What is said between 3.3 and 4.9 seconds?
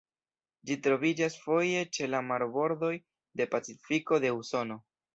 de Pacifiko de Usono.